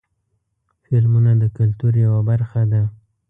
فلمونه 0.83 1.31
د 1.41 1.43
کلتور 1.57 1.93
یوه 2.05 2.21
برخه 2.29 2.61
ده. 2.71 2.81